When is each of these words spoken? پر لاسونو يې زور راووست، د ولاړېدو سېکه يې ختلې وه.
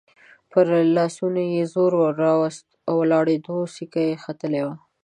پر 0.51 0.65
لاسونو 0.95 1.41
يې 1.53 1.63
زور 1.73 1.91
راووست، 2.21 2.65
د 2.85 2.87
ولاړېدو 2.99 3.57
سېکه 3.75 4.01
يې 4.07 4.15
ختلې 4.23 4.61
وه. 4.67 4.75